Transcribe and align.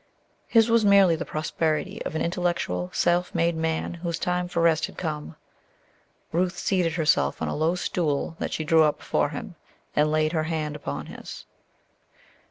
His 0.47 0.67
was 0.67 0.83
merely 0.83 1.15
the 1.15 1.27
prosperity 1.29 2.01
of 2.05 2.15
an 2.15 2.23
intellectual, 2.23 2.89
self 2.91 3.35
made 3.35 3.55
man 3.55 3.93
whose 3.93 4.17
time 4.17 4.47
for 4.47 4.59
rest 4.59 4.87
had 4.87 4.97
come. 4.97 5.35
Ruth 6.31 6.57
seated 6.57 6.93
herself 6.93 7.39
on 7.39 7.47
a 7.47 7.55
low 7.55 7.75
stool 7.75 8.35
that 8.39 8.51
she 8.51 8.63
drew 8.63 8.81
up 8.81 8.97
before 8.97 9.29
him, 9.29 9.53
and 9.95 10.09
laid 10.11 10.31
her 10.31 10.45
hand 10.45 10.75
upon 10.75 11.05
his. 11.05 11.45